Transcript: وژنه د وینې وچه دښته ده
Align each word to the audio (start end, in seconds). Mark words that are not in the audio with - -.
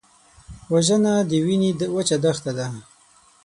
وژنه 0.73 1.13
د 1.29 1.31
وینې 1.45 1.71
وچه 1.95 2.17
دښته 2.23 2.51
ده 2.57 2.67